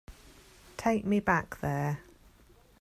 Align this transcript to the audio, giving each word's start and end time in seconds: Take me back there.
Take 0.77 1.05
me 1.05 1.19
back 1.19 1.59
there. 1.61 1.99